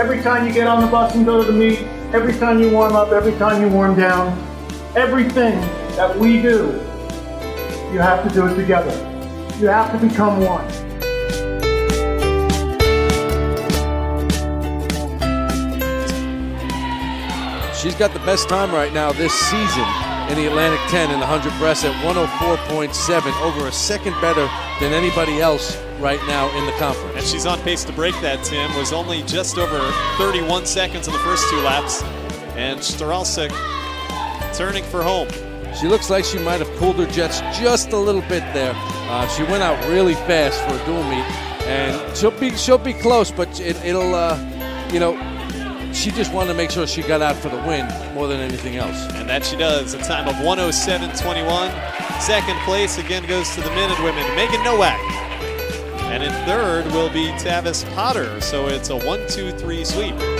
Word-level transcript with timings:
Every 0.00 0.22
time 0.22 0.46
you 0.46 0.54
get 0.54 0.66
on 0.66 0.80
the 0.80 0.86
bus 0.86 1.14
and 1.14 1.26
go 1.26 1.44
to 1.44 1.52
the 1.52 1.52
meet, 1.52 1.80
every 2.14 2.32
time 2.32 2.58
you 2.58 2.70
warm 2.70 2.96
up, 2.96 3.12
every 3.12 3.34
time 3.34 3.60
you 3.60 3.68
warm 3.68 3.94
down, 3.94 4.32
everything 4.96 5.60
that 5.94 6.18
we 6.18 6.40
do, 6.40 6.68
you 7.92 7.98
have 7.98 8.26
to 8.26 8.34
do 8.34 8.46
it 8.46 8.54
together. 8.54 8.92
You 9.58 9.66
have 9.66 9.92
to 9.92 10.08
become 10.08 10.40
one. 10.40 10.66
She's 17.74 17.94
got 17.94 18.14
the 18.14 18.22
best 18.24 18.48
time 18.48 18.72
right 18.72 18.94
now 18.94 19.12
this 19.12 19.34
season 19.34 19.84
in 20.30 20.36
the 20.36 20.46
Atlantic 20.46 20.80
10 20.88 21.10
in 21.10 21.20
the 21.20 21.26
100 21.26 21.58
breast 21.58 21.84
at 21.84 21.92
104.7, 22.02 23.42
over 23.42 23.68
a 23.68 23.72
second 23.72 24.18
better 24.22 24.48
than 24.80 24.94
anybody 24.94 25.42
else 25.42 25.76
right 26.00 26.20
now 26.26 26.48
in 26.58 26.66
the 26.66 26.72
conference. 26.72 27.16
And 27.16 27.26
she's 27.26 27.46
on 27.46 27.60
pace 27.60 27.84
to 27.84 27.92
break 27.92 28.14
that, 28.20 28.42
Tim. 28.44 28.74
Was 28.76 28.92
only 28.92 29.22
just 29.22 29.58
over 29.58 29.78
31 30.16 30.66
seconds 30.66 31.06
in 31.06 31.12
the 31.12 31.18
first 31.20 31.48
two 31.50 31.60
laps. 31.60 32.02
And 32.56 32.80
Staralsik 32.80 33.50
turning 34.54 34.84
for 34.84 35.02
home. 35.02 35.28
She 35.74 35.86
looks 35.86 36.10
like 36.10 36.24
she 36.24 36.38
might 36.38 36.60
have 36.60 36.70
cooled 36.78 36.96
her 36.96 37.06
jets 37.06 37.40
just 37.58 37.92
a 37.92 37.96
little 37.96 38.22
bit 38.22 38.42
there. 38.52 38.72
Uh, 38.76 39.26
she 39.28 39.44
went 39.44 39.62
out 39.62 39.78
really 39.88 40.14
fast 40.14 40.60
for 40.62 40.74
a 40.74 40.84
dual 40.86 41.02
meet, 41.04 41.24
and 41.66 42.16
she'll 42.16 42.32
be 42.32 42.50
she'll 42.56 42.78
be 42.78 42.92
close, 42.92 43.30
but 43.30 43.60
it, 43.60 43.76
will 43.84 44.14
uh, 44.14 44.36
you 44.92 44.98
know 44.98 45.14
she 45.92 46.10
just 46.10 46.32
wanted 46.32 46.48
to 46.48 46.54
make 46.54 46.70
sure 46.70 46.86
she 46.86 47.02
got 47.02 47.22
out 47.22 47.36
for 47.36 47.48
the 47.48 47.56
win 47.58 47.86
more 48.14 48.26
than 48.26 48.40
anything 48.40 48.76
else. 48.76 49.06
And 49.14 49.28
that 49.28 49.44
she 49.44 49.56
does. 49.56 49.94
A 49.94 49.98
time 49.98 50.28
of 50.28 50.34
107.21. 50.36 52.20
Second 52.20 52.58
place 52.60 52.98
again 52.98 53.26
goes 53.26 53.54
to 53.54 53.60
the 53.60 53.70
men 53.70 53.90
and 53.90 54.04
women. 54.04 54.24
Megan 54.36 54.62
Nowak. 54.62 55.29
And 56.10 56.24
in 56.24 56.32
third 56.44 56.86
will 56.86 57.08
be 57.08 57.28
Tavis 57.38 57.88
Potter. 57.94 58.40
So 58.40 58.66
it's 58.66 58.90
a 58.90 58.96
1 58.96 59.28
2 59.28 59.52
3 59.52 59.84
sweep. 59.84 60.39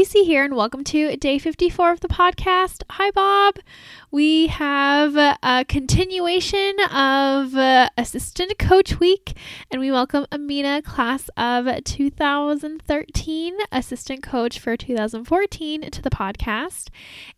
Cece 0.00 0.24
here, 0.24 0.44
and 0.44 0.56
welcome 0.56 0.82
to 0.84 1.14
day 1.18 1.38
54 1.38 1.92
of 1.92 2.00
the 2.00 2.08
podcast. 2.08 2.84
Hi, 2.88 3.10
Bob. 3.10 3.56
We 4.10 4.46
have 4.46 5.14
a 5.14 5.66
continuation 5.66 6.74
of 6.90 7.54
uh, 7.54 7.90
Assistant 7.98 8.58
Coach 8.58 8.98
Week, 8.98 9.36
and 9.70 9.78
we 9.78 9.90
welcome 9.90 10.24
Amina, 10.32 10.80
class 10.80 11.28
of 11.36 11.68
2013, 11.84 13.58
Assistant 13.70 14.22
Coach 14.22 14.58
for 14.58 14.74
2014, 14.74 15.90
to 15.90 16.00
the 16.00 16.08
podcast. 16.08 16.88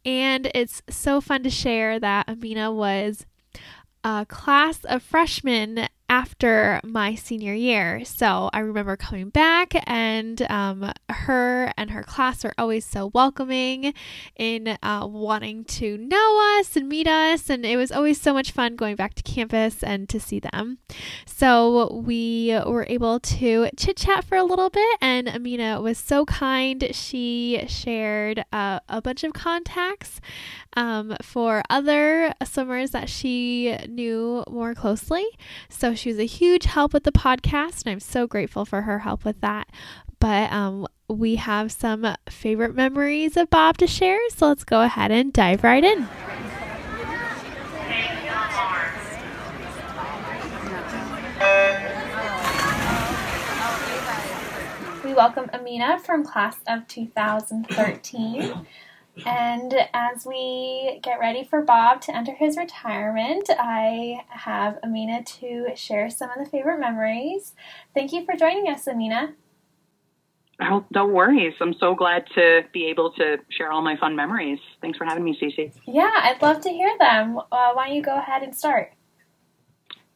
And 0.05 0.49
it's 0.55 0.83
so 0.89 1.21
fun 1.21 1.43
to 1.43 1.51
share 1.51 1.99
that 1.99 2.29
Amina 2.29 2.71
was 2.71 3.27
a 4.05 4.25
class 4.29 4.85
of 4.85 5.03
freshmen 5.03 5.89
after 6.09 6.81
my 6.85 7.15
senior 7.15 7.55
year. 7.55 8.05
So 8.05 8.51
I 8.53 8.59
remember 8.59 8.97
coming 8.97 9.31
back, 9.31 9.75
and 9.89 10.43
um, 10.51 10.93
her 11.09 11.73
and 11.77 11.91
her 11.91 12.03
class 12.03 12.45
were 12.45 12.55
always 12.59 12.85
so 12.85 13.11
welcoming 13.15 13.95
in 14.37 14.77
uh, 14.83 15.07
wanting 15.07 15.65
to 15.65 15.97
know 15.97 16.59
us 16.59 16.77
and 16.77 16.89
meet 16.89 17.09
us. 17.09 17.49
And 17.49 17.65
it 17.65 17.77
was 17.77 17.91
always 17.91 18.21
so 18.21 18.35
much 18.35 18.53
fun 18.53 18.77
going 18.77 18.97
back 18.97 19.15
to 19.15 19.23
campus 19.23 19.83
and 19.83 20.09
to 20.09 20.21
see 20.21 20.39
them. 20.39 20.79
So 21.25 21.95
we 21.95 22.59
were 22.67 22.87
able 22.89 23.21
to 23.21 23.71
chit 23.77 23.97
chat 23.97 24.25
for 24.25 24.37
a 24.37 24.45
little 24.45 24.71
bit, 24.71 24.99
and 25.01 25.29
Amina 25.29 25.81
was 25.81 25.99
so 25.99 26.25
kind. 26.27 26.89
She 26.93 27.65
shared 27.69 28.45
uh, 28.53 28.81
a 28.89 29.01
bunch 29.01 29.25
of 29.25 29.33
contacts 29.33 30.21
um, 30.77 31.17
for 31.23 31.63
other 31.71 32.35
swimmers 32.45 32.91
that 32.91 33.09
she 33.09 33.77
knew 33.89 34.45
more 34.51 34.75
closely. 34.75 35.25
So 35.69 35.95
she 36.03 36.09
was 36.09 36.19
a 36.19 36.27
huge 36.27 36.65
help 36.65 36.93
with 36.93 37.05
the 37.05 37.13
podcast, 37.13 37.85
and 37.87 37.93
I'm 37.93 38.01
so 38.01 38.27
grateful 38.27 38.65
for 38.65 38.83
her 38.83 38.99
help 38.99 39.25
with 39.25 39.41
that. 39.41 39.69
But 40.19 40.53
um, 40.53 40.89
we 41.07 41.37
have 41.37 41.71
some 41.71 42.17
favorite 42.29 42.75
memories 42.75 43.37
of 43.37 43.49
Bob 43.51 43.79
to 43.79 43.87
share, 43.87 44.19
so 44.31 44.49
let's 44.49 44.65
go 44.65 44.83
ahead 44.83 45.13
and 45.13 45.33
dive 45.33 45.63
right 45.63 45.85
in. 45.85 46.09
We 55.05 55.15
welcome 55.15 55.49
Amina 55.55 56.01
from 56.01 56.25
class 56.25 56.57
of 56.67 56.89
2013. 56.89 58.67
And 59.27 59.75
as 59.93 60.27
we 60.27 60.99
get 61.03 61.21
ready 61.21 61.45
for 61.45 61.63
Bob 61.63 62.01
to 62.03 62.17
enter 62.17 62.33
his 62.33 62.57
retirement, 62.57 63.51
I 63.51 64.25
have 64.29 64.79
Amina 64.83 65.23
to 65.23 65.69
share 65.77 66.09
some 66.09 66.31
of 66.31 66.43
the 66.43 66.51
favorite 66.51 66.81
memories. 66.81 67.55
Thank 67.95 68.13
you 68.13 68.25
for 68.25 68.35
joining 68.35 68.69
us, 68.69 68.89
Amina. 68.89 69.35
Oh, 70.61 70.85
no 70.95 71.07
worries. 71.07 71.55
I'm 71.61 71.75
so 71.75 71.95
glad 71.95 72.25
to 72.35 72.63
be 72.73 72.87
able 72.87 73.13
to 73.13 73.39
share 73.51 73.71
all 73.71 73.83
my 73.83 73.97
fun 73.97 74.17
memories. 74.17 74.59
Thanks 74.81 74.97
for 74.97 75.05
having 75.05 75.25
me, 75.25 75.37
Cece. 75.41 75.73
Yeah, 75.87 76.11
I'd 76.15 76.41
love 76.41 76.61
to 76.63 76.71
hear 76.71 76.93
them. 76.99 77.39
Uh, 77.39 77.73
why 77.73 77.89
don't 77.89 77.97
you 77.97 78.03
go 78.03 78.17
ahead 78.17 78.43
and 78.43 78.55
start? 78.55 78.93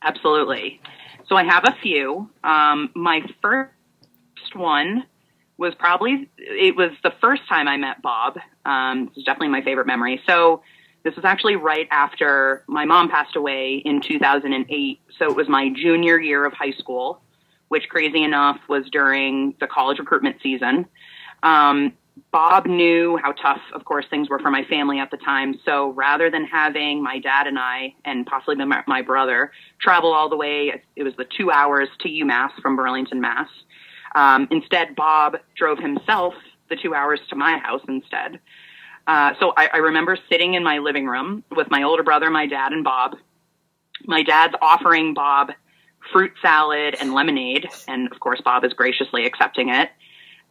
Absolutely. 0.03 0.81
So 1.29 1.37
I 1.37 1.45
have 1.45 1.65
a 1.65 1.77
few. 1.83 2.31
Um, 2.45 2.91
my 2.95 3.23
first 3.43 3.71
one 4.55 5.05
was 5.59 5.75
probably 5.75 6.29
it 6.39 6.77
was 6.77 6.91
the 7.03 7.13
first 7.21 7.49
time 7.49 7.69
I 7.69 7.77
met 7.77 8.03
Bob. 8.03 8.39
Um, 8.65 9.07
this 9.07 9.19
is 9.19 9.25
definitely 9.25 9.49
my 9.49 9.63
favorite 9.63 9.87
memory. 9.87 10.21
So 10.27 10.63
this 11.03 11.15
was 11.15 11.25
actually 11.25 11.57
right 11.57 11.89
after 11.91 12.65
my 12.67 12.85
mom 12.85 13.09
passed 13.09 13.37
away 13.37 13.81
in 13.85 14.01
2008. 14.01 15.01
So 15.19 15.27
it 15.27 15.37
was 15.37 15.49
my 15.49 15.71
junior 15.71 16.19
year 16.19 16.45
of 16.45 16.53
high 16.53 16.73
school, 16.73 17.23
which 17.69 17.89
crazy 17.89 18.23
enough 18.23 18.59
was 18.69 18.89
during 18.91 19.55
the 19.61 19.67
college 19.67 19.99
recruitment 19.99 20.37
season. 20.43 20.87
Um, 21.43 21.93
Bob 22.33 22.67
knew 22.67 23.19
how 23.23 23.33
tough, 23.33 23.61
of 23.75 23.85
course, 23.85 24.07
things 24.09 24.29
were 24.29 24.39
for 24.39 24.51
my 24.51 24.65
family 24.65 24.99
at 24.99 25.11
the 25.11 25.17
time. 25.19 25.61
So 25.65 25.91
rather 25.91 26.31
than 26.31 26.45
having 26.45 27.03
my 27.03 27.19
dad 27.19 27.47
and 27.47 27.59
I, 27.59 27.95
and 28.05 28.27
possibly 28.27 28.57
my, 28.65 28.83
my 28.87 29.03
brother, 29.03 29.53
travel 29.79 30.13
all 30.13 30.29
the 30.29 30.37
way, 30.37 30.83
it 30.97 31.03
was 31.03 31.15
the 31.17 31.25
two 31.25 31.51
hours 31.51 31.89
to 32.01 32.09
UMass 32.09 32.51
from 32.63 32.75
Burlington, 32.75 33.21
Mass. 33.21 33.49
Um, 34.17 34.49
instead, 34.51 34.97
Bob 34.97 35.37
drove 35.57 35.79
himself 35.79 36.35
the 36.69 36.77
two 36.77 36.95
hours 36.95 37.21
to 37.29 37.37
my 37.37 37.59
house 37.59 37.83
instead. 37.87 38.41
Uh, 39.07 39.35
so 39.39 39.53
I, 39.57 39.69
I 39.75 39.77
remember 39.77 40.19
sitting 40.29 40.55
in 40.55 40.65
my 40.65 40.79
living 40.79 41.07
room 41.07 41.45
with 41.55 41.71
my 41.71 41.85
older 41.85 42.03
brother, 42.03 42.29
my 42.31 42.47
dad, 42.47 42.73
and 42.73 42.83
Bob. 42.83 43.17
My 44.05 44.23
dad's 44.23 44.55
offering 44.61 45.15
Bob 45.15 45.53
fruit 46.13 46.33
salad 46.43 46.97
and 47.01 47.13
lemonade, 47.15 47.69
and 47.87 48.11
of 48.11 48.19
course, 48.19 48.41
Bob 48.41 48.65
is 48.65 48.73
graciously 48.73 49.27
accepting 49.27 49.69
it. 49.69 49.91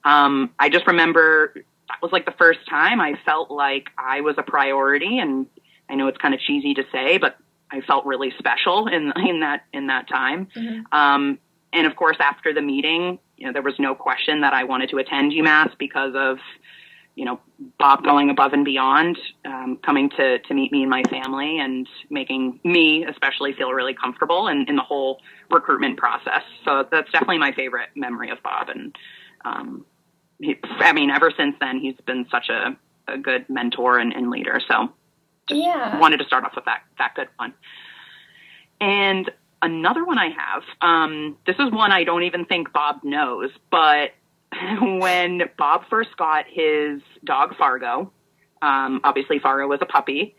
Um, 0.03 0.51
I 0.59 0.69
just 0.69 0.87
remember 0.87 1.53
that 1.87 2.01
was 2.01 2.11
like 2.11 2.25
the 2.25 2.33
first 2.37 2.59
time 2.69 3.01
I 3.01 3.19
felt 3.25 3.51
like 3.51 3.89
I 3.97 4.21
was 4.21 4.35
a 4.37 4.43
priority, 4.43 5.19
and 5.19 5.47
I 5.89 5.95
know 5.95 6.07
it's 6.07 6.17
kind 6.17 6.33
of 6.33 6.39
cheesy 6.39 6.75
to 6.75 6.83
say, 6.91 7.17
but 7.17 7.37
I 7.71 7.81
felt 7.81 8.05
really 8.05 8.31
special 8.37 8.87
in 8.87 9.11
in 9.27 9.41
that 9.41 9.63
in 9.73 9.87
that 9.87 10.07
time. 10.07 10.47
Um, 10.91 11.39
and 11.73 11.87
of 11.87 11.95
course, 11.95 12.17
after 12.19 12.53
the 12.53 12.61
meeting, 12.61 13.19
you 13.37 13.45
know, 13.47 13.53
there 13.53 13.61
was 13.61 13.75
no 13.79 13.95
question 13.95 14.41
that 14.41 14.53
I 14.53 14.63
wanted 14.63 14.89
to 14.89 14.97
attend 14.97 15.31
UMass 15.31 15.77
because 15.77 16.13
of 16.15 16.37
you 17.15 17.23
know, 17.23 17.39
Bob 17.79 18.03
going 18.03 18.29
above 18.29 18.51
and 18.51 18.65
beyond, 18.65 19.17
um, 19.45 19.79
coming 19.83 20.09
to, 20.11 20.37
to 20.39 20.53
meet 20.53 20.71
me 20.71 20.81
and 20.81 20.89
my 20.89 21.01
family 21.05 21.59
and 21.59 21.87
making 22.09 22.59
me 22.65 23.05
especially 23.05 23.53
feel 23.53 23.71
really 23.71 23.93
comfortable 23.93 24.47
in, 24.49 24.65
in 24.67 24.75
the 24.75 24.81
whole 24.81 25.21
recruitment 25.49 25.97
process. 25.97 26.43
So 26.65 26.85
that's 26.91 27.09
definitely 27.11 27.37
my 27.37 27.53
favorite 27.53 27.89
memory 27.95 28.29
of 28.31 28.43
Bob. 28.43 28.67
And, 28.69 28.95
um, 29.45 29.85
he, 30.39 30.57
I 30.79 30.91
mean, 30.91 31.09
ever 31.09 31.31
since 31.35 31.55
then, 31.61 31.79
he's 31.79 31.95
been 32.05 32.27
such 32.29 32.49
a, 32.49 32.77
a 33.07 33.17
good 33.17 33.49
mentor 33.49 33.97
and, 33.97 34.11
and 34.11 34.29
leader. 34.29 34.59
So 34.67 34.89
just 35.47 35.61
Yeah. 35.61 35.97
wanted 35.97 36.17
to 36.17 36.25
start 36.25 36.43
off 36.43 36.55
with 36.55 36.65
that, 36.65 36.81
that 36.97 37.15
good 37.15 37.29
one. 37.37 37.53
And 38.81 39.31
another 39.61 40.05
one 40.05 40.17
I 40.17 40.29
have, 40.29 40.63
um, 40.81 41.37
this 41.45 41.55
is 41.59 41.71
one 41.71 41.91
I 41.91 42.03
don't 42.03 42.23
even 42.23 42.45
think 42.45 42.71
Bob 42.73 43.03
knows, 43.03 43.49
but 43.71 44.11
when 44.81 45.43
Bob 45.57 45.83
first 45.89 46.15
got 46.17 46.45
his 46.47 47.01
dog 47.23 47.55
Fargo, 47.57 48.11
um, 48.61 49.01
obviously 49.03 49.39
Fargo 49.39 49.67
was 49.67 49.79
a 49.81 49.85
puppy. 49.85 50.35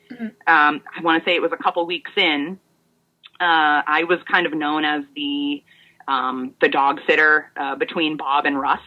Um, 0.46 0.82
I 0.96 1.02
want 1.02 1.22
to 1.22 1.28
say 1.28 1.34
it 1.34 1.42
was 1.42 1.52
a 1.52 1.62
couple 1.62 1.86
weeks 1.86 2.10
in. 2.16 2.58
Uh, 3.40 3.82
I 3.86 4.04
was 4.08 4.18
kind 4.30 4.46
of 4.46 4.54
known 4.54 4.84
as 4.84 5.02
the 5.14 5.62
um, 6.08 6.54
the 6.60 6.68
dog 6.68 7.00
sitter 7.06 7.50
uh, 7.56 7.74
between 7.74 8.16
Bob 8.16 8.46
and 8.46 8.58
Russ. 8.58 8.80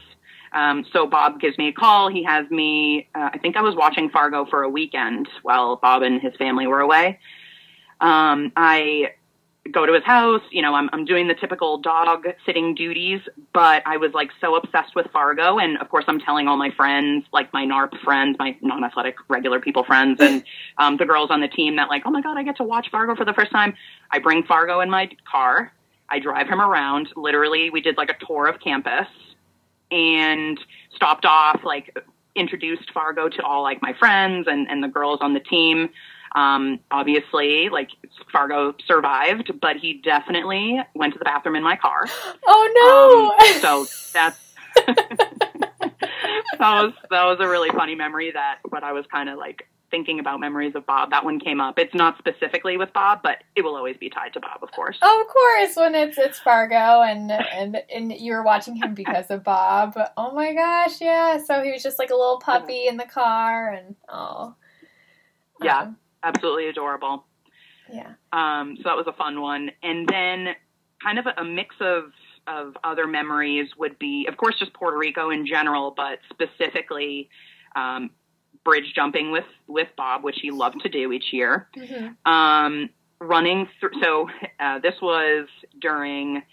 Um, 0.51 0.85
so 0.91 1.05
Bob 1.05 1.39
gives 1.39 1.57
me 1.57 1.67
a 1.67 1.73
call. 1.73 2.09
He 2.09 2.23
has 2.23 2.49
me. 2.49 3.07
Uh, 3.13 3.29
I 3.33 3.37
think 3.37 3.55
I 3.55 3.61
was 3.61 3.75
watching 3.75 4.09
Fargo 4.09 4.45
for 4.45 4.63
a 4.63 4.69
weekend 4.69 5.27
while 5.43 5.75
Bob 5.75 6.01
and 6.01 6.21
his 6.21 6.35
family 6.37 6.65
were 6.65 6.79
away. 6.79 7.19
Um, 8.01 8.51
I 8.55 9.11
go 9.71 9.85
to 9.85 9.93
his 9.93 10.03
house. 10.03 10.41
You 10.51 10.61
know, 10.61 10.73
I'm, 10.75 10.89
I'm 10.93 11.05
doing 11.05 11.27
the 11.27 11.33
typical 11.33 11.77
dog 11.77 12.27
sitting 12.45 12.75
duties, 12.75 13.21
but 13.53 13.83
I 13.85 13.97
was 13.97 14.13
like 14.13 14.29
so 14.41 14.55
obsessed 14.55 14.95
with 14.95 15.07
Fargo. 15.11 15.57
And 15.57 15.77
of 15.77 15.89
course, 15.89 16.05
I'm 16.07 16.19
telling 16.19 16.47
all 16.47 16.57
my 16.57 16.71
friends, 16.71 17.25
like 17.31 17.51
my 17.53 17.65
NARP 17.65 17.99
friends, 18.01 18.37
my 18.39 18.55
non 18.61 18.83
athletic 18.83 19.15
regular 19.27 19.59
people 19.59 19.83
friends, 19.83 20.19
and 20.19 20.43
um, 20.77 20.97
the 20.97 21.05
girls 21.05 21.31
on 21.31 21.41
the 21.41 21.47
team 21.47 21.75
that, 21.77 21.89
like, 21.89 22.03
oh 22.05 22.11
my 22.11 22.21
God, 22.21 22.37
I 22.37 22.43
get 22.43 22.57
to 22.57 22.63
watch 22.63 22.89
Fargo 22.91 23.15
for 23.15 23.25
the 23.25 23.33
first 23.33 23.51
time. 23.51 23.73
I 24.11 24.19
bring 24.19 24.43
Fargo 24.43 24.81
in 24.81 24.89
my 24.89 25.09
car. 25.29 25.73
I 26.09 26.19
drive 26.19 26.47
him 26.47 26.59
around. 26.59 27.09
Literally, 27.15 27.69
we 27.69 27.81
did 27.81 27.97
like 27.97 28.09
a 28.09 28.25
tour 28.25 28.47
of 28.47 28.59
campus 28.59 29.07
and 29.91 30.59
stopped 30.95 31.25
off, 31.25 31.61
like, 31.63 31.95
introduced 32.35 32.91
Fargo 32.93 33.27
to 33.27 33.43
all 33.43 33.61
like 33.63 33.81
my 33.81 33.93
friends 33.93 34.47
and, 34.49 34.69
and 34.69 34.83
the 34.83 34.87
girls 34.87 35.19
on 35.21 35.33
the 35.33 35.39
team. 35.39 35.89
Um, 36.35 36.79
obviously, 36.91 37.69
like 37.69 37.89
Fargo 38.31 38.75
survived, 38.85 39.51
but 39.59 39.77
he 39.77 39.93
definitely 40.03 40.79
went 40.95 41.13
to 41.13 41.19
the 41.19 41.25
bathroom 41.25 41.55
in 41.55 41.63
my 41.63 41.75
car. 41.75 42.05
Oh 42.51 43.35
no! 43.39 43.45
Um, 43.45 43.61
so 43.61 43.85
that's 44.13 44.53
that 44.87 46.59
was 46.59 46.93
that 47.09 47.23
was 47.25 47.37
a 47.39 47.47
really 47.47 47.69
funny 47.69 47.95
memory. 47.95 48.31
That 48.31 48.59
what 48.69 48.83
I 48.83 48.91
was 48.91 49.05
kind 49.11 49.29
of 49.29 49.37
like 49.37 49.67
thinking 49.91 50.19
about 50.19 50.39
memories 50.39 50.75
of 50.75 50.85
Bob. 50.85 51.11
That 51.11 51.23
one 51.23 51.39
came 51.39 51.59
up. 51.59 51.79
It's 51.79 51.93
not 51.93 52.17
specifically 52.17 52.77
with 52.77 52.91
Bob, 52.93 53.21
but 53.23 53.39
it 53.55 53.63
will 53.63 53.75
always 53.75 53.97
be 53.97 54.09
tied 54.09 54.33
to 54.33 54.39
Bob, 54.39 54.59
of 54.61 54.71
course. 54.71 54.97
Of 55.01 55.27
course, 55.27 55.75
when 55.75 55.95
it's 55.95 56.17
it's 56.17 56.39
Fargo 56.39 57.01
and 57.01 57.31
and 57.31 57.81
and 57.93 58.13
you 58.13 58.33
were 58.33 58.43
watching 58.43 58.75
him 58.75 58.93
because 58.93 59.29
of 59.29 59.43
Bob. 59.43 59.97
Oh 60.17 60.33
my 60.33 60.53
gosh, 60.53 61.01
yeah. 61.01 61.37
So 61.43 61.61
he 61.61 61.71
was 61.71 61.83
just 61.83 61.99
like 61.99 62.09
a 62.09 62.15
little 62.15 62.39
puppy 62.39 62.87
in 62.87 62.97
the 62.97 63.05
car, 63.05 63.71
and 63.71 63.95
oh, 64.07 64.55
Yeah. 65.61 65.81
Um, 65.81 65.97
Absolutely 66.23 66.67
adorable. 66.67 67.25
yeah. 67.91 68.13
Um, 68.31 68.75
so 68.77 68.83
that 68.85 68.97
was 68.97 69.07
a 69.07 69.13
fun 69.13 69.41
one. 69.41 69.71
And 69.83 70.07
then 70.07 70.55
kind 71.03 71.17
of 71.19 71.25
a, 71.27 71.33
a 71.41 71.43
mix 71.45 71.75
of 71.79 72.11
of 72.47 72.75
other 72.83 73.05
memories 73.05 73.69
would 73.77 73.99
be, 73.99 74.25
of 74.27 74.35
course, 74.37 74.57
just 74.57 74.73
Puerto 74.73 74.97
Rico 74.97 75.29
in 75.29 75.45
general, 75.45 75.91
but 75.95 76.17
specifically 76.31 77.29
um, 77.75 78.09
bridge 78.65 78.93
jumping 78.95 79.31
with 79.31 79.45
with 79.67 79.87
Bob, 79.95 80.23
which 80.23 80.39
he 80.41 80.49
loved 80.51 80.81
to 80.81 80.89
do 80.89 81.11
each 81.11 81.31
year. 81.31 81.67
Mhm. 81.75 82.15
Um, 82.25 82.89
running 83.21 83.67
through. 83.79 83.91
So 84.01 84.29
uh, 84.59 84.79
this 84.79 84.95
was 85.01 85.47
during. 85.79 86.43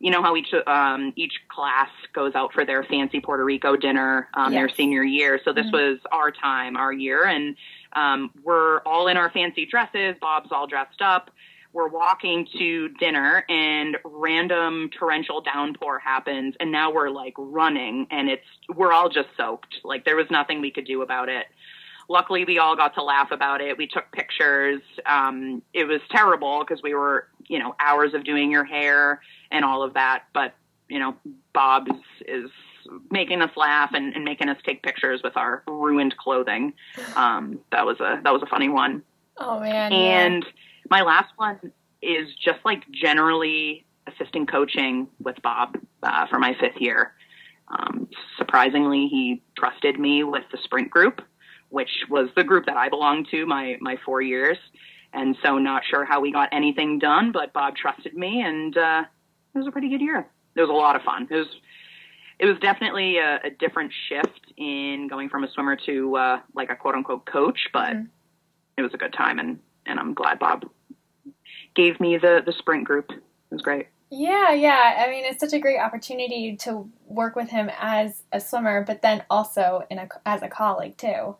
You 0.00 0.12
know 0.12 0.22
how 0.22 0.36
each 0.36 0.54
um, 0.68 1.12
each 1.16 1.32
class 1.48 1.88
goes 2.12 2.36
out 2.36 2.52
for 2.52 2.64
their 2.64 2.84
fancy 2.84 3.18
Puerto 3.18 3.44
Rico 3.44 3.74
dinner 3.74 4.28
um, 4.34 4.52
their 4.52 4.68
senior 4.68 5.02
year. 5.02 5.40
So 5.44 5.52
this 5.52 5.66
Mhm. 5.66 5.72
was 5.72 5.98
our 6.12 6.30
time, 6.30 6.76
our 6.76 6.92
year, 6.92 7.24
and 7.24 7.56
um, 7.94 8.30
we're 8.42 8.80
all 8.80 9.08
in 9.08 9.16
our 9.16 9.30
fancy 9.30 9.66
dresses. 9.66 10.16
Bob's 10.20 10.50
all 10.52 10.66
dressed 10.66 11.00
up. 11.00 11.30
We're 11.72 11.88
walking 11.88 12.46
to 12.58 12.88
dinner, 12.88 13.44
and 13.48 13.98
random 14.04 14.90
torrential 14.98 15.42
downpour 15.42 15.98
happens, 15.98 16.54
and 16.60 16.72
now 16.72 16.92
we're 16.92 17.10
like 17.10 17.34
running, 17.36 18.06
and 18.10 18.30
it's 18.30 18.46
we're 18.74 18.92
all 18.92 19.10
just 19.10 19.28
soaked. 19.36 19.76
Like 19.84 20.04
there 20.04 20.16
was 20.16 20.26
nothing 20.30 20.60
we 20.60 20.70
could 20.70 20.86
do 20.86 21.02
about 21.02 21.28
it. 21.28 21.46
Luckily, 22.08 22.46
we 22.46 22.58
all 22.58 22.74
got 22.74 22.94
to 22.94 23.02
laugh 23.02 23.32
about 23.32 23.60
it. 23.60 23.76
We 23.76 23.86
took 23.86 24.10
pictures. 24.12 24.80
Um, 25.04 25.62
it 25.74 25.84
was 25.84 26.00
terrible 26.10 26.64
because 26.66 26.82
we 26.82 26.94
were, 26.94 27.28
you 27.48 27.58
know, 27.58 27.74
hours 27.78 28.14
of 28.14 28.24
doing 28.24 28.50
your 28.50 28.64
hair 28.64 29.20
and 29.50 29.62
all 29.62 29.82
of 29.82 29.92
that. 29.92 30.24
But 30.32 30.54
you 30.88 30.98
know, 30.98 31.16
Bob 31.52 31.88
is, 31.88 32.26
is 32.26 32.50
making 33.10 33.42
us 33.42 33.50
laugh 33.56 33.90
and, 33.94 34.14
and 34.14 34.24
making 34.24 34.48
us 34.48 34.58
take 34.64 34.82
pictures 34.82 35.20
with 35.22 35.36
our 35.36 35.62
ruined 35.66 36.16
clothing. 36.16 36.72
Um, 37.16 37.60
that 37.72 37.86
was 37.86 38.00
a 38.00 38.20
that 38.22 38.32
was 38.32 38.42
a 38.42 38.46
funny 38.46 38.68
one. 38.68 39.02
Oh 39.36 39.60
man. 39.60 39.92
yeah. 39.92 39.98
And 39.98 40.46
my 40.90 41.02
last 41.02 41.32
one 41.36 41.72
is 42.02 42.28
just 42.42 42.58
like 42.64 42.84
generally 42.90 43.84
assistant 44.06 44.50
coaching 44.50 45.08
with 45.20 45.40
Bob 45.42 45.78
uh, 46.02 46.26
for 46.26 46.38
my 46.38 46.54
fifth 46.58 46.80
year. 46.80 47.12
Um, 47.68 48.08
surprisingly, 48.38 49.08
he 49.08 49.42
trusted 49.56 49.98
me 49.98 50.24
with 50.24 50.44
the 50.50 50.58
sprint 50.64 50.90
group, 50.90 51.20
which 51.68 51.90
was 52.08 52.30
the 52.34 52.44
group 52.44 52.66
that 52.66 52.76
I 52.76 52.88
belonged 52.88 53.28
to 53.30 53.46
my 53.46 53.76
my 53.80 53.96
four 54.04 54.22
years. 54.22 54.58
And 55.12 55.36
so, 55.42 55.56
not 55.58 55.82
sure 55.88 56.04
how 56.04 56.20
we 56.20 56.32
got 56.32 56.50
anything 56.52 56.98
done, 56.98 57.32
but 57.32 57.52
Bob 57.54 57.76
trusted 57.76 58.14
me, 58.14 58.42
and 58.42 58.76
uh, 58.76 59.04
it 59.54 59.58
was 59.58 59.66
a 59.66 59.70
pretty 59.70 59.88
good 59.88 60.02
year. 60.02 60.28
It 60.54 60.60
was 60.60 60.68
a 60.70 60.72
lot 60.72 60.96
of 60.96 61.02
fun. 61.02 61.26
It 61.30 61.34
was 61.34 61.46
it 62.38 62.46
was 62.46 62.58
definitely 62.60 63.18
a, 63.18 63.40
a 63.44 63.50
different 63.50 63.92
shift 64.08 64.52
in 64.56 65.08
going 65.08 65.28
from 65.28 65.44
a 65.44 65.50
swimmer 65.50 65.76
to 65.86 66.16
uh, 66.16 66.40
like 66.54 66.70
a 66.70 66.76
quote 66.76 66.94
unquote 66.94 67.26
coach, 67.26 67.68
but 67.72 67.94
Mhm. 67.96 68.08
it 68.76 68.82
was 68.82 68.94
a 68.94 68.98
good 68.98 69.12
time, 69.12 69.38
and 69.38 69.58
and 69.86 69.98
I'm 69.98 70.14
glad 70.14 70.38
Bob 70.38 70.68
gave 71.74 71.98
me 72.00 72.16
the 72.18 72.42
the 72.44 72.52
sprint 72.52 72.84
group. 72.84 73.10
It 73.10 73.22
was 73.50 73.62
great. 73.62 73.88
Yeah, 74.10 74.52
yeah. 74.52 75.04
I 75.06 75.10
mean, 75.10 75.24
it's 75.26 75.40
such 75.40 75.52
a 75.52 75.58
great 75.58 75.78
opportunity 75.78 76.56
to 76.58 76.90
work 77.06 77.36
with 77.36 77.50
him 77.50 77.70
as 77.78 78.22
a 78.32 78.40
swimmer, 78.40 78.82
but 78.84 79.02
then 79.02 79.24
also 79.28 79.84
in 79.90 79.98
a 79.98 80.08
as 80.24 80.42
a 80.42 80.48
colleague 80.48 80.96
too. 80.96 81.36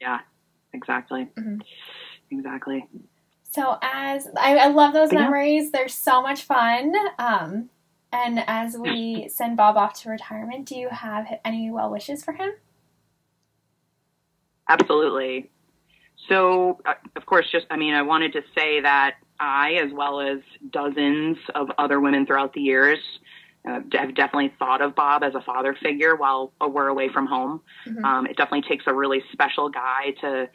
Yeah, 0.00 0.20
exactly, 0.72 1.26
Mhm. 1.36 1.60
exactly. 2.30 2.86
So 3.42 3.76
as 3.82 4.28
I, 4.38 4.56
I 4.56 4.66
love 4.68 4.92
those 4.92 5.12
memories, 5.12 5.72
they're 5.72 5.88
so 5.88 6.22
much 6.22 6.42
fun. 6.42 6.94
Um, 7.18 7.68
and 8.12 8.42
as 8.46 8.76
we 8.76 9.28
send 9.28 9.56
Bob 9.56 9.76
off 9.76 10.00
to 10.02 10.10
retirement, 10.10 10.66
do 10.66 10.76
you 10.76 10.88
have 10.88 11.26
any 11.44 11.70
well 11.70 11.90
wishes 11.90 12.24
for 12.24 12.32
him? 12.32 12.50
Absolutely. 14.68 15.50
So, 16.28 16.80
uh, 16.84 16.94
of 17.16 17.26
course, 17.26 17.50
just, 17.50 17.66
I 17.70 17.76
mean, 17.76 17.94
I 17.94 18.02
wanted 18.02 18.32
to 18.34 18.42
say 18.54 18.80
that 18.80 19.16
I, 19.38 19.72
as 19.74 19.92
well 19.92 20.20
as 20.20 20.38
dozens 20.70 21.38
of 21.54 21.70
other 21.78 21.98
women 21.98 22.26
throughout 22.26 22.52
the 22.52 22.60
years, 22.60 22.98
uh, 23.66 23.80
have 23.92 24.14
definitely 24.14 24.52
thought 24.58 24.80
of 24.80 24.94
Bob 24.94 25.22
as 25.22 25.34
a 25.34 25.40
father 25.40 25.74
figure 25.82 26.16
while 26.16 26.52
we're 26.60 26.88
away 26.88 27.08
from 27.08 27.26
home. 27.26 27.60
Mhm. 27.86 28.04
Um, 28.04 28.26
it 28.26 28.36
definitely 28.36 28.62
takes 28.62 28.84
a 28.86 28.94
really 28.94 29.22
special 29.32 29.68
guy 29.68 30.12
to 30.20 30.48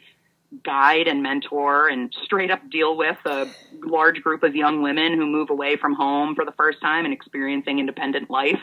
guide 0.62 1.08
and 1.08 1.22
mentor 1.22 1.88
and 1.88 2.14
straight 2.24 2.50
up 2.50 2.68
deal 2.70 2.96
with 2.96 3.16
a 3.24 3.48
large 3.82 4.20
group 4.22 4.42
of 4.42 4.54
young 4.54 4.82
women 4.82 5.14
who 5.14 5.26
move 5.26 5.50
away 5.50 5.76
from 5.76 5.94
home 5.94 6.34
for 6.34 6.44
the 6.44 6.52
first 6.52 6.80
time 6.80 7.04
and 7.04 7.12
experiencing 7.12 7.78
independent 7.78 8.30
life. 8.30 8.60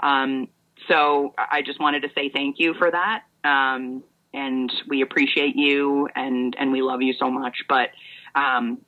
Um, 0.00 0.48
so 0.88 1.34
I 1.38 1.62
just 1.62 1.80
wanted 1.80 2.02
to 2.02 2.08
say 2.14 2.28
thank 2.28 2.58
you 2.58 2.74
for 2.74 2.90
that. 2.90 3.24
Um, 3.44 4.02
and 4.32 4.70
we 4.88 5.02
appreciate 5.02 5.56
you 5.56 6.08
and, 6.14 6.54
and 6.58 6.72
we 6.72 6.82
love 6.82 7.02
you 7.02 7.14
so 7.14 7.30
much. 7.30 7.64
But, 7.68 7.90
um, 8.34 8.78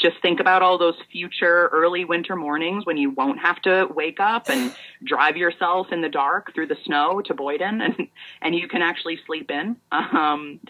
just 0.00 0.16
think 0.22 0.40
about 0.40 0.62
all 0.62 0.78
those 0.78 0.94
future 1.12 1.68
early 1.72 2.06
winter 2.06 2.34
mornings 2.34 2.86
when 2.86 2.96
you 2.96 3.10
won't 3.10 3.38
have 3.38 3.60
to 3.62 3.86
wake 3.94 4.18
up 4.18 4.48
and 4.48 4.74
drive 5.04 5.36
yourself 5.36 5.88
in 5.92 6.00
the 6.00 6.08
dark 6.08 6.54
through 6.54 6.66
the 6.66 6.76
snow 6.84 7.20
to 7.20 7.34
Boyden 7.34 7.80
and, 7.82 8.08
and 8.40 8.54
you 8.54 8.66
can 8.66 8.82
actually 8.82 9.18
sleep 9.26 9.50
in. 9.50 9.76
Um, 9.92 10.60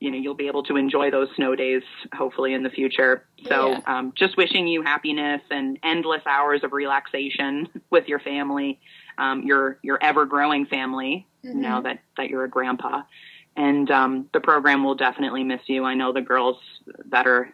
you 0.00 0.10
know, 0.10 0.16
you'll 0.18 0.34
be 0.34 0.46
able 0.46 0.62
to 0.64 0.76
enjoy 0.76 1.10
those 1.10 1.28
snow 1.36 1.54
days 1.54 1.82
hopefully 2.14 2.54
in 2.54 2.62
the 2.62 2.70
future. 2.70 3.24
So, 3.48 3.70
Yeah. 3.70 3.80
um, 3.86 4.12
just 4.16 4.36
wishing 4.36 4.66
you 4.66 4.82
happiness 4.82 5.42
and 5.50 5.78
endless 5.82 6.22
hours 6.26 6.62
of 6.64 6.72
relaxation 6.72 7.68
with 7.90 8.08
your 8.08 8.18
family, 8.20 8.80
um, 9.18 9.42
your, 9.42 9.78
your 9.82 9.98
ever 10.02 10.26
growing 10.26 10.66
family, 10.66 11.26
Mhm. 11.44 11.54
now 11.54 11.80
that, 11.82 12.00
that 12.16 12.28
you're 12.30 12.44
a 12.44 12.48
grandpa 12.48 13.02
and 13.56 13.90
um, 13.90 14.28
the 14.32 14.40
program 14.40 14.84
will 14.84 14.94
definitely 14.94 15.42
miss 15.42 15.62
you. 15.66 15.84
I 15.84 15.94
know 15.94 16.12
the 16.12 16.20
girls 16.20 16.58
that 17.06 17.26
are 17.26 17.50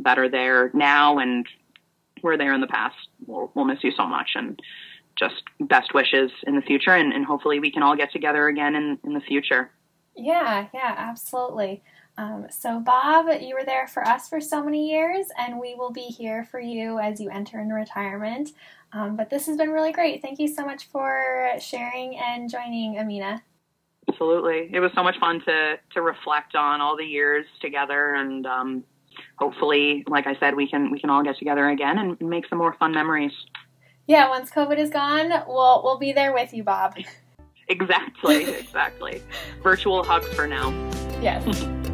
that 0.00 0.18
are 0.18 0.28
there 0.28 0.70
now 0.74 1.18
and 1.18 1.46
were 2.22 2.36
there 2.36 2.52
in 2.52 2.60
the 2.60 2.66
past 2.66 2.96
will 3.26 3.50
will 3.54 3.64
miss 3.64 3.82
you 3.82 3.90
so 3.92 4.06
much, 4.06 4.32
and 4.34 4.60
just 5.18 5.42
best 5.60 5.94
wishes 5.94 6.30
in 6.46 6.56
the 6.56 6.60
future, 6.62 6.90
and, 6.94 7.12
and 7.12 7.24
hopefully 7.24 7.58
we 7.58 7.70
can 7.70 7.82
all 7.82 7.96
get 7.96 8.12
together 8.12 8.48
again 8.48 8.74
in, 8.74 8.98
in 9.04 9.14
the 9.14 9.20
future. 9.20 9.70
Yeah, 10.16 10.68
yeah, 10.72 10.94
absolutely. 10.96 11.82
Um, 12.18 12.46
so, 12.50 12.80
Bob, 12.80 13.26
you 13.40 13.54
were 13.54 13.64
there 13.64 13.86
for 13.86 14.06
us 14.06 14.28
for 14.28 14.40
so 14.40 14.62
many 14.62 14.90
years, 14.90 15.26
and 15.38 15.60
we 15.60 15.74
will 15.74 15.90
be 15.90 16.06
here 16.06 16.44
for 16.44 16.58
you 16.58 16.98
as 16.98 17.20
you 17.20 17.28
enter 17.28 17.60
into 17.60 17.74
retirement. 17.74 18.52
Um, 18.92 19.16
but 19.16 19.28
this 19.28 19.46
has 19.46 19.58
been 19.58 19.70
really 19.70 19.92
great. 19.92 20.22
Thank 20.22 20.38
you 20.38 20.48
so 20.48 20.64
much 20.64 20.86
for 20.86 21.50
sharing 21.60 22.16
and 22.16 22.50
joining, 22.50 22.98
Amina. 22.98 23.42
Absolutely, 24.08 24.70
it 24.72 24.80
was 24.80 24.92
so 24.94 25.02
much 25.02 25.18
fun 25.18 25.42
to 25.46 25.78
to 25.92 26.00
reflect 26.00 26.54
on 26.54 26.80
all 26.80 26.96
the 26.96 27.04
years 27.04 27.44
together, 27.60 28.14
and 28.14 28.46
um, 28.46 28.84
hopefully, 29.36 30.04
like 30.06 30.26
I 30.26 30.38
said, 30.38 30.54
we 30.54 30.68
can 30.68 30.90
we 30.90 30.98
can 30.98 31.10
all 31.10 31.22
get 31.22 31.36
together 31.36 31.68
again 31.68 31.98
and 31.98 32.20
make 32.20 32.48
some 32.48 32.58
more 32.58 32.74
fun 32.78 32.92
memories. 32.92 33.32
Yeah, 34.06 34.28
once 34.28 34.50
COVID 34.50 34.78
is 34.78 34.90
gone, 34.90 35.28
we'll 35.46 35.82
we'll 35.82 35.98
be 35.98 36.12
there 36.12 36.32
with 36.32 36.54
you, 36.54 36.62
Bob. 36.62 36.94
Exactly, 37.68 38.44
exactly. 38.58 39.22
Virtual 39.62 40.04
hugs 40.04 40.28
for 40.34 40.46
now. 40.46 40.70
Yes. 41.20 41.44